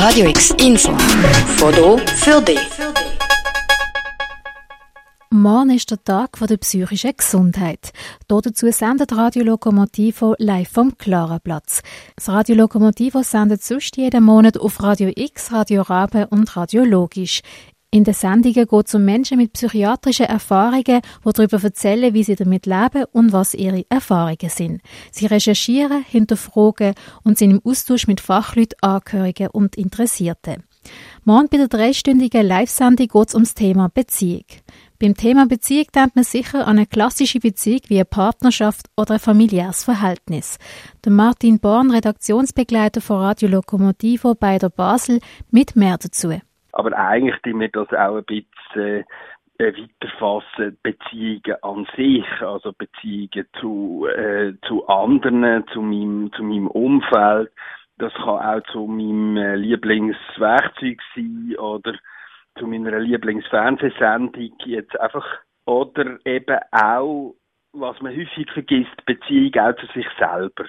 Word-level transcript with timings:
Radio 0.00 0.28
X 0.28 0.54
Info. 0.60 0.96
Foto 1.56 1.98
für 1.98 2.40
dich. 2.40 2.60
Morgen 5.30 5.70
ist 5.70 5.90
der 5.90 6.04
Tag 6.04 6.38
der 6.38 6.56
psychischen 6.56 7.16
Gesundheit. 7.16 7.92
Dazu 8.28 8.70
sendet 8.70 9.16
Radio 9.16 9.42
Lokomotivo 9.42 10.36
live 10.38 10.68
vom 10.70 10.96
Klarenplatz. 10.96 11.82
Das 12.14 12.28
Radio 12.28 12.54
Lokomotivo 12.54 13.24
sendet 13.24 13.64
sonst 13.64 13.96
jeden 13.96 14.22
Monat 14.22 14.56
auf 14.56 14.80
Radio 14.84 15.10
X, 15.12 15.50
Radio 15.50 15.82
Rabe 15.82 16.28
und 16.28 16.56
Radio 16.56 16.84
Logisch. 16.84 17.42
In 17.90 18.04
den 18.04 18.12
Sendungen 18.12 18.66
geht 18.66 18.86
es 18.86 18.94
um 18.94 19.04
Menschen 19.06 19.38
mit 19.38 19.54
psychiatrischen 19.54 20.26
Erfahrungen, 20.26 21.00
die 21.24 21.32
darüber 21.32 21.62
erzählen, 21.62 22.12
wie 22.12 22.22
sie 22.22 22.36
damit 22.36 22.66
leben 22.66 23.06
und 23.12 23.32
was 23.32 23.54
ihre 23.54 23.86
Erfahrungen 23.88 24.50
sind. 24.50 24.82
Sie 25.10 25.24
recherchieren, 25.24 26.04
hinterfragen 26.06 26.92
und 27.24 27.38
sind 27.38 27.50
im 27.50 27.62
Austausch 27.64 28.06
mit 28.06 28.20
Fachleuten, 28.20 28.76
Angehörigen 28.82 29.48
und 29.48 29.76
Interessierten. 29.76 30.64
Morgen 31.24 31.48
bei 31.48 31.56
der 31.56 31.68
dreistündigen 31.68 32.46
Live-Sendung 32.46 33.08
geht 33.08 33.28
es 33.28 33.34
ums 33.34 33.54
Thema 33.54 33.88
Beziehung. 33.88 34.44
Beim 34.98 35.14
Thema 35.14 35.46
Beziehung 35.46 35.86
denkt 35.94 36.14
man 36.14 36.24
sicher 36.24 36.66
an 36.66 36.76
eine 36.76 36.86
klassische 36.86 37.40
Beziehung 37.40 37.80
wie 37.88 37.96
eine 37.96 38.04
Partnerschaft 38.04 38.86
oder 38.98 39.14
ein 39.14 39.20
familiäres 39.20 39.84
Verhältnis. 39.84 40.58
Der 41.04 41.12
Martin 41.12 41.58
Born, 41.58 41.90
Redaktionsbegleiter 41.90 43.00
von 43.00 43.18
Radio 43.18 43.48
Lokomotivo 43.48 44.34
bei 44.34 44.58
der 44.58 44.68
Basel, 44.68 45.20
mit 45.50 45.74
mehr 45.74 45.96
dazu. 45.96 46.34
Aber 46.78 46.96
eigentlich 46.96 47.36
tun 47.42 47.58
wir 47.58 47.68
das 47.70 47.88
auch 47.88 48.18
ein 48.18 48.24
bisschen 48.24 49.04
äh, 49.58 49.72
weiterfassen, 49.72 50.78
Beziehungen 50.84 51.62
an 51.62 51.88
sich, 51.96 52.24
also 52.40 52.72
Beziehungen 52.72 53.48
zu, 53.60 54.06
äh, 54.06 54.52
zu 54.64 54.86
anderen, 54.86 55.66
zu 55.72 55.82
meinem, 55.82 56.32
zu 56.34 56.44
meinem 56.44 56.68
Umfeld. 56.68 57.50
Das 57.96 58.14
kann 58.14 58.28
auch 58.28 58.62
zu 58.70 58.86
meinem 58.86 59.36
äh, 59.36 59.56
Lieblingswerkzeug 59.56 61.00
sein 61.16 61.56
oder 61.58 61.94
zu 62.56 62.68
meiner 62.68 63.00
Lieblingsfernsehsendung 63.00 64.52
jetzt 64.64 64.98
einfach. 65.00 65.26
Oder 65.66 66.24
eben 66.24 66.58
auch, 66.70 67.34
was 67.72 68.00
man 68.00 68.16
häufig 68.16 68.48
vergisst, 68.52 69.04
Beziehung 69.04 69.52
auch 69.56 69.74
zu 69.74 69.86
sich 69.86 70.06
selber. 70.16 70.66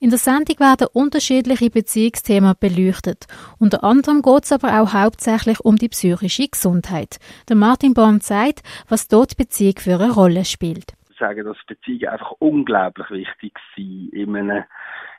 In 0.00 0.10
der 0.10 0.18
Sendung 0.18 0.58
werden 0.58 0.88
unterschiedliche 0.92 1.70
Beziehungsthemen 1.70 2.54
beleuchtet. 2.58 3.26
Unter 3.58 3.84
anderem 3.84 4.22
geht 4.22 4.44
es 4.44 4.52
aber 4.52 4.80
auch 4.80 4.92
hauptsächlich 4.92 5.60
um 5.60 5.76
die 5.76 5.88
psychische 5.88 6.48
Gesundheit. 6.48 7.18
Der 7.48 7.56
Martin 7.56 7.94
Born 7.94 8.20
sagt, 8.20 8.62
was 8.88 9.08
dort 9.08 9.36
Beziehung 9.36 9.78
für 9.78 9.94
eine 9.94 10.12
Rolle 10.12 10.44
spielt. 10.44 10.92
Ich 11.10 11.18
sage, 11.18 11.44
dass 11.44 11.56
Beziehungen 11.66 12.08
einfach 12.08 12.32
unglaublich 12.40 13.08
wichtig 13.10 13.56
sind 13.76 14.12
in, 14.12 14.36
einer, 14.36 14.66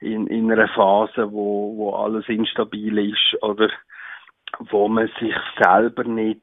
in, 0.00 0.26
in 0.26 0.50
einer 0.50 0.68
Phase, 0.68 1.30
wo, 1.30 1.76
wo 1.76 1.94
alles 1.94 2.28
instabil 2.28 3.10
ist 3.10 3.42
oder 3.42 3.68
wo 4.70 4.88
man 4.88 5.10
sich 5.20 5.34
selber 5.62 6.04
nicht 6.04 6.42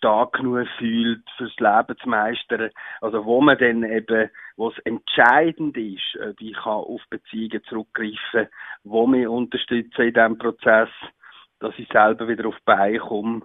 stark 0.00 0.32
genug 0.32 0.66
fühlt, 0.78 1.22
fürs 1.36 1.54
Leben 1.58 1.98
zu 2.02 2.08
meistern. 2.08 2.70
Also 3.02 3.24
wo 3.26 3.40
man 3.40 3.58
dann 3.58 3.84
eben, 3.84 4.30
wo 4.56 4.68
es 4.68 4.78
entscheidend 4.84 5.76
ist, 5.76 6.18
ich 6.38 6.54
kann 6.54 6.72
auf 6.72 7.02
Beziehungen 7.10 7.62
zurückgreifen, 7.68 8.48
wo 8.82 9.06
mich 9.06 9.28
unterstützen 9.28 10.02
in 10.02 10.14
diesem 10.14 10.38
Prozess, 10.38 10.88
dass 11.60 11.74
ich 11.78 11.88
selber 11.92 12.26
wieder 12.28 12.48
auf 12.48 12.56
die 12.56 12.64
Beine 12.64 12.98
komme, 12.98 13.42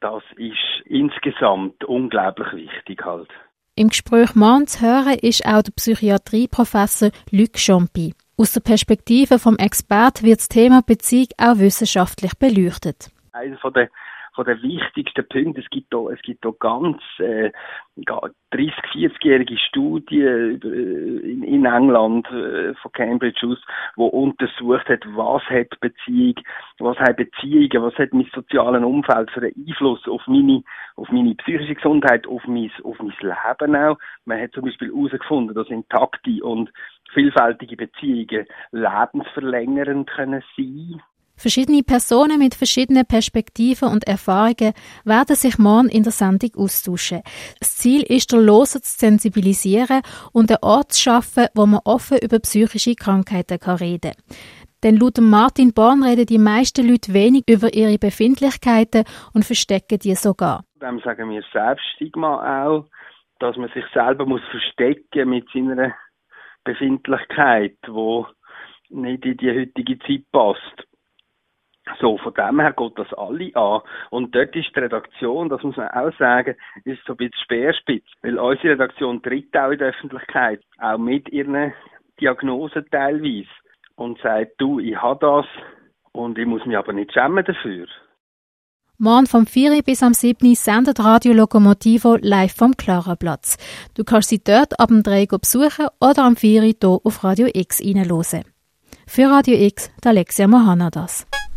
das 0.00 0.24
ist 0.36 0.84
insgesamt 0.86 1.84
unglaublich 1.84 2.52
wichtig 2.52 3.04
halt. 3.04 3.30
Im 3.76 3.88
Gespräch 3.88 4.34
morgen 4.34 4.66
zu 4.66 4.84
hören 4.84 5.16
ist 5.22 5.46
auch 5.46 5.62
der 5.62 5.72
Psychiatrieprofessor 5.72 7.10
Luc 7.30 7.56
Champi. 7.56 8.12
Aus 8.36 8.52
der 8.52 8.60
Perspektive 8.60 9.38
vom 9.38 9.56
Expert 9.56 10.24
wird 10.24 10.40
das 10.40 10.48
Thema 10.48 10.82
Beziehung 10.82 11.28
auch 11.38 11.58
wissenschaftlich 11.58 12.36
beleuchtet. 12.38 13.12
Einer 13.30 13.56
von 13.58 13.72
den 13.72 13.88
von 14.34 14.44
den 14.44 14.62
wichtigsten 14.62 15.26
Punkten. 15.28 15.60
Es 15.60 15.68
gibt 15.70 15.92
da, 15.92 16.08
es 16.10 16.20
gibt 16.22 16.44
da 16.44 16.50
ganz 16.58 17.00
äh, 17.18 17.50
30, 17.96 18.74
40-jährige 18.94 19.58
Studien 19.58 20.60
in, 20.60 21.42
in 21.42 21.64
England 21.64 22.26
äh, 22.30 22.74
von 22.74 22.92
Cambridge 22.92 23.46
aus, 23.46 23.58
wo 23.96 24.06
untersucht 24.06 24.88
hat, 24.88 25.04
was 25.14 25.42
hat 25.44 25.78
Beziehung, 25.80 26.34
was 26.78 26.98
hat 26.98 27.16
Beziehungen, 27.16 27.82
was 27.82 27.94
hat 27.94 28.12
mein 28.12 28.28
sozialen 28.34 28.84
Umfeld 28.84 29.30
für 29.30 29.40
einen 29.40 29.54
Einfluss 29.68 30.06
auf 30.08 30.22
meine, 30.26 30.62
auf 30.96 31.08
meine 31.10 31.34
psychische 31.34 31.74
Gesundheit, 31.74 32.26
auf 32.26 32.46
mein, 32.46 32.70
auf 32.84 32.98
mein 32.98 33.14
Leben 33.20 33.76
auch. 33.76 33.98
Man 34.24 34.40
hat 34.40 34.52
zum 34.52 34.64
Beispiel 34.64 34.88
herausgefunden, 34.88 35.54
dass 35.54 35.68
intakte 35.68 36.42
und 36.42 36.70
vielfältige 37.12 37.76
Beziehungen 37.76 38.46
lebensverlängernd 38.70 40.10
können 40.10 40.42
sein 40.56 41.02
Verschiedene 41.36 41.82
Personen 41.82 42.38
mit 42.38 42.54
verschiedenen 42.54 43.06
Perspektiven 43.06 43.88
und 43.88 44.06
Erfahrungen 44.06 44.74
werden 45.04 45.36
sich 45.36 45.58
morgen 45.58 45.88
in 45.88 46.02
der 46.02 46.12
Sendung 46.12 46.50
austauschen. 46.56 47.22
Das 47.58 47.76
Ziel 47.76 48.02
ist, 48.02 48.32
der 48.32 48.40
Loser 48.40 48.80
zu 48.82 48.98
sensibilisieren 48.98 50.02
und 50.32 50.50
einen 50.50 50.62
Ort 50.62 50.92
zu 50.92 51.02
schaffen, 51.02 51.46
wo 51.54 51.66
man 51.66 51.80
offen 51.84 52.18
über 52.22 52.38
psychische 52.38 52.94
Krankheiten 52.94 53.58
kann 53.58 53.76
reden 53.76 54.12
kann. 54.12 54.36
Denn 54.82 54.96
laut 54.96 55.18
Martin 55.20 55.72
Born 55.72 56.02
reden 56.02 56.26
die 56.26 56.38
meisten 56.38 56.88
Leute 56.88 57.14
wenig 57.14 57.44
über 57.48 57.72
ihre 57.72 57.98
Befindlichkeiten 57.98 59.04
und 59.32 59.44
verstecken 59.44 59.98
die 59.98 60.14
sogar. 60.16 60.64
Dem 60.80 60.98
sagen 61.00 61.30
wir 61.30 61.42
Selbststigma 61.52 62.64
auch, 62.64 62.86
dass 63.38 63.56
man 63.56 63.70
sich 63.70 63.84
selber 63.94 64.26
muss 64.26 64.42
verstecken 64.50 65.28
mit 65.28 65.48
seiner 65.52 65.94
Befindlichkeit, 66.64 67.76
wo 67.86 68.26
nicht 68.90 69.24
in 69.24 69.36
die 69.36 69.50
heutige 69.50 69.98
Zeit 70.00 70.24
passt. 70.32 70.86
So, 72.00 72.18
von 72.18 72.34
dem 72.34 72.60
her 72.60 72.72
geht 72.72 72.98
das 72.98 73.12
alle 73.14 73.54
an. 73.54 73.80
Und 74.10 74.34
dort 74.34 74.54
ist 74.56 74.74
die 74.74 74.80
Redaktion, 74.80 75.48
das 75.48 75.62
muss 75.62 75.76
man 75.76 75.88
auch 75.88 76.16
sagen, 76.18 76.56
ist 76.84 77.04
so 77.06 77.14
ein 77.14 77.16
bisschen 77.16 77.42
Speerspitz. 77.44 78.04
Weil 78.22 78.38
unsere 78.38 78.74
Redaktion 78.74 79.22
tritt 79.22 79.56
auch 79.56 79.70
in 79.70 79.78
der 79.78 79.88
Öffentlichkeit, 79.88 80.60
auch 80.78 80.98
mit 80.98 81.28
ihren 81.30 81.72
Diagnosen 82.20 82.86
teilweise. 82.90 83.48
Und 83.96 84.18
sagt, 84.20 84.52
du, 84.58 84.80
ich 84.80 84.96
habe 84.96 85.20
das 85.20 85.46
und 86.12 86.38
ich 86.38 86.46
muss 86.46 86.64
mich 86.66 86.76
aber 86.76 86.92
nicht 86.92 87.12
schämen 87.12 87.44
dafür. 87.44 87.86
Morgen 88.98 89.26
vom 89.26 89.46
4 89.46 89.82
bis 89.82 90.02
am 90.02 90.14
7 90.14 90.54
sendet 90.54 91.00
Radio 91.00 91.32
Lokomotivo 91.32 92.16
live 92.20 92.54
vom 92.54 92.76
Klarenplatz. 92.76 93.56
Du 93.94 94.04
kannst 94.04 94.28
sie 94.28 94.38
dort 94.42 94.78
ab 94.78 94.88
dem 94.88 95.02
3 95.02 95.26
besuchen 95.26 95.88
oder 96.00 96.24
am 96.24 96.36
4 96.36 96.62
hier 96.62 97.00
auf 97.02 97.24
Radio 97.24 97.48
X 97.52 97.80
reinhören. 97.80 98.44
Für 99.06 99.28
Radio 99.30 99.56
X, 99.56 99.90
der 100.04 100.12
Alexia 100.12 100.46
Mohanadas. 100.46 101.26